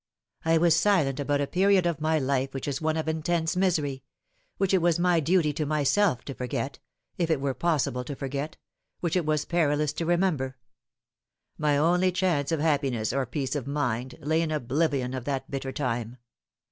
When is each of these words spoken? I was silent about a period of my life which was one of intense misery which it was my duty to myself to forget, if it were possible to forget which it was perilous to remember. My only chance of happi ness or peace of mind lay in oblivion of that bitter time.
I 0.43 0.57
was 0.57 0.75
silent 0.75 1.19
about 1.19 1.41
a 1.41 1.45
period 1.45 1.85
of 1.85 2.01
my 2.01 2.17
life 2.17 2.55
which 2.55 2.65
was 2.65 2.81
one 2.81 2.97
of 2.97 3.07
intense 3.07 3.55
misery 3.55 4.01
which 4.57 4.73
it 4.73 4.81
was 4.81 4.97
my 4.97 5.19
duty 5.19 5.53
to 5.53 5.63
myself 5.67 6.25
to 6.25 6.33
forget, 6.33 6.79
if 7.19 7.29
it 7.29 7.39
were 7.39 7.53
possible 7.53 8.03
to 8.05 8.15
forget 8.15 8.57
which 9.01 9.15
it 9.15 9.27
was 9.27 9.45
perilous 9.45 9.93
to 9.93 10.07
remember. 10.07 10.57
My 11.59 11.77
only 11.77 12.11
chance 12.11 12.51
of 12.51 12.59
happi 12.61 12.89
ness 12.89 13.13
or 13.13 13.27
peace 13.27 13.53
of 13.55 13.67
mind 13.67 14.15
lay 14.21 14.41
in 14.41 14.49
oblivion 14.49 15.13
of 15.13 15.25
that 15.25 15.51
bitter 15.51 15.71
time. 15.71 16.17